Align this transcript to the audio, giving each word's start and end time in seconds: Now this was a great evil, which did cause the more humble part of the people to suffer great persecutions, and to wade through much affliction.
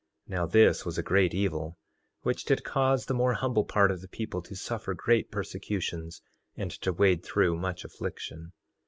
Now 0.25 0.47
this 0.47 0.83
was 0.83 0.97
a 0.97 1.03
great 1.03 1.31
evil, 1.35 1.77
which 2.21 2.43
did 2.43 2.63
cause 2.63 3.05
the 3.05 3.13
more 3.13 3.33
humble 3.33 3.63
part 3.65 3.91
of 3.91 4.01
the 4.01 4.07
people 4.07 4.41
to 4.41 4.55
suffer 4.55 4.95
great 4.95 5.29
persecutions, 5.29 6.23
and 6.57 6.71
to 6.71 6.91
wade 6.91 7.23
through 7.23 7.57
much 7.57 7.85
affliction. 7.85 8.51